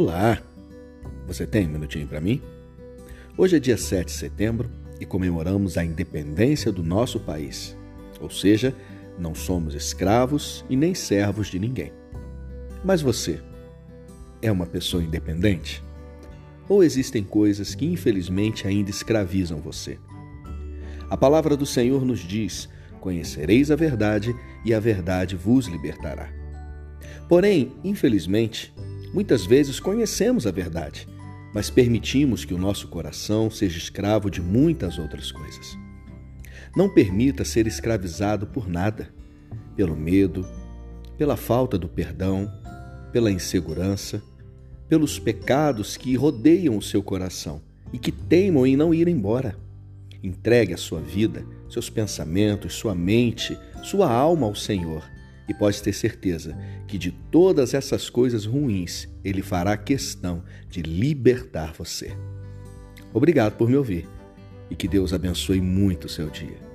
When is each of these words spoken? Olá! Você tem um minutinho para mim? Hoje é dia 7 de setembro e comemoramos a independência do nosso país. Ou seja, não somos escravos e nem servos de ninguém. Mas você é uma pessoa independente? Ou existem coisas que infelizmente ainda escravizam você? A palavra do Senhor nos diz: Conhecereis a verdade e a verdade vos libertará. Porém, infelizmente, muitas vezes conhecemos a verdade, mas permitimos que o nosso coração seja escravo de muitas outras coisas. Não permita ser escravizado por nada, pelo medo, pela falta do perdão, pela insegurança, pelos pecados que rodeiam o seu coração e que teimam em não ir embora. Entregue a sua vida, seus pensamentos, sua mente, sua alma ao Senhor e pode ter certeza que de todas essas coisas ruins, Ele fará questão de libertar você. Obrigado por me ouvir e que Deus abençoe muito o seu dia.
Olá! 0.00 0.40
Você 1.26 1.44
tem 1.44 1.66
um 1.66 1.70
minutinho 1.70 2.06
para 2.06 2.20
mim? 2.20 2.40
Hoje 3.36 3.56
é 3.56 3.58
dia 3.58 3.76
7 3.76 4.06
de 4.06 4.12
setembro 4.12 4.70
e 5.00 5.04
comemoramos 5.04 5.76
a 5.76 5.84
independência 5.84 6.70
do 6.70 6.84
nosso 6.84 7.18
país. 7.18 7.76
Ou 8.20 8.30
seja, 8.30 8.72
não 9.18 9.34
somos 9.34 9.74
escravos 9.74 10.64
e 10.70 10.76
nem 10.76 10.94
servos 10.94 11.48
de 11.48 11.58
ninguém. 11.58 11.92
Mas 12.84 13.02
você 13.02 13.40
é 14.40 14.52
uma 14.52 14.66
pessoa 14.66 15.02
independente? 15.02 15.82
Ou 16.68 16.84
existem 16.84 17.24
coisas 17.24 17.74
que 17.74 17.84
infelizmente 17.84 18.68
ainda 18.68 18.90
escravizam 18.90 19.60
você? 19.60 19.98
A 21.10 21.16
palavra 21.16 21.56
do 21.56 21.66
Senhor 21.66 22.04
nos 22.04 22.20
diz: 22.20 22.68
Conhecereis 23.00 23.68
a 23.68 23.74
verdade 23.74 24.32
e 24.64 24.72
a 24.72 24.78
verdade 24.78 25.34
vos 25.34 25.66
libertará. 25.66 26.32
Porém, 27.28 27.72
infelizmente, 27.82 28.72
muitas 29.12 29.46
vezes 29.46 29.80
conhecemos 29.80 30.46
a 30.46 30.50
verdade, 30.50 31.08
mas 31.52 31.70
permitimos 31.70 32.44
que 32.44 32.54
o 32.54 32.58
nosso 32.58 32.88
coração 32.88 33.50
seja 33.50 33.78
escravo 33.78 34.30
de 34.30 34.40
muitas 34.40 34.98
outras 34.98 35.32
coisas. 35.32 35.76
Não 36.76 36.88
permita 36.88 37.44
ser 37.44 37.66
escravizado 37.66 38.46
por 38.46 38.68
nada, 38.68 39.08
pelo 39.74 39.96
medo, 39.96 40.46
pela 41.16 41.36
falta 41.36 41.78
do 41.78 41.88
perdão, 41.88 42.50
pela 43.12 43.30
insegurança, 43.30 44.22
pelos 44.88 45.18
pecados 45.18 45.96
que 45.96 46.14
rodeiam 46.14 46.76
o 46.76 46.82
seu 46.82 47.02
coração 47.02 47.62
e 47.92 47.98
que 47.98 48.12
teimam 48.12 48.66
em 48.66 48.76
não 48.76 48.92
ir 48.92 49.08
embora. 49.08 49.56
Entregue 50.22 50.74
a 50.74 50.78
sua 50.78 51.00
vida, 51.00 51.44
seus 51.70 51.88
pensamentos, 51.88 52.74
sua 52.74 52.94
mente, 52.94 53.58
sua 53.82 54.10
alma 54.10 54.46
ao 54.46 54.54
Senhor 54.54 55.02
e 55.48 55.54
pode 55.54 55.82
ter 55.82 55.92
certeza 55.92 56.56
que 56.86 56.98
de 56.98 57.10
todas 57.10 57.72
essas 57.74 58.10
coisas 58.10 58.44
ruins, 58.44 59.08
Ele 59.24 59.42
fará 59.42 59.76
questão 59.76 60.44
de 60.68 60.82
libertar 60.82 61.72
você. 61.72 62.16
Obrigado 63.12 63.56
por 63.56 63.68
me 63.68 63.76
ouvir 63.76 64.06
e 64.70 64.76
que 64.76 64.86
Deus 64.86 65.12
abençoe 65.12 65.60
muito 65.60 66.04
o 66.04 66.08
seu 66.08 66.28
dia. 66.28 66.68